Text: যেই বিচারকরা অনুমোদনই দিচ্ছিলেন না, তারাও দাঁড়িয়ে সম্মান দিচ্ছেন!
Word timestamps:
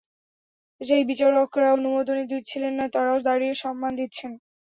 যেই 0.81 1.03
বিচারকরা 1.05 1.67
অনুমোদনই 1.73 2.29
দিচ্ছিলেন 2.31 2.73
না, 2.79 2.85
তারাও 2.93 3.19
দাঁড়িয়ে 3.27 3.53
সম্মান 3.63 3.91
দিচ্ছেন! 3.99 4.31